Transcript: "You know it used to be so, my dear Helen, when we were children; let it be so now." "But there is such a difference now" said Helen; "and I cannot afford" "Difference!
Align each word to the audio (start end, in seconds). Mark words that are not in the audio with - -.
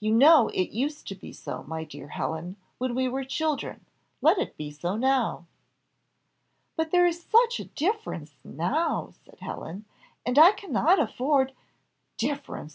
"You 0.00 0.12
know 0.12 0.48
it 0.48 0.70
used 0.70 1.06
to 1.08 1.14
be 1.14 1.34
so, 1.34 1.64
my 1.64 1.84
dear 1.84 2.08
Helen, 2.08 2.56
when 2.78 2.94
we 2.94 3.08
were 3.08 3.24
children; 3.24 3.84
let 4.22 4.38
it 4.38 4.56
be 4.56 4.70
so 4.70 4.96
now." 4.96 5.44
"But 6.76 6.92
there 6.92 7.04
is 7.04 7.22
such 7.24 7.60
a 7.60 7.66
difference 7.66 8.32
now" 8.42 9.10
said 9.26 9.40
Helen; 9.40 9.84
"and 10.24 10.38
I 10.38 10.52
cannot 10.52 10.98
afford" 10.98 11.52
"Difference! 12.16 12.68